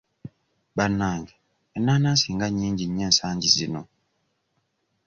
Bannange 0.75 1.33
enaanaansi 1.77 2.27
nga 2.35 2.47
nnyingi 2.49 2.85
nnyo 2.87 3.03
ensangi 3.09 3.49
zino? 3.55 3.81